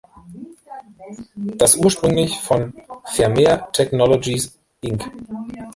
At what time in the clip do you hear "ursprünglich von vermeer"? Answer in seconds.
1.75-3.71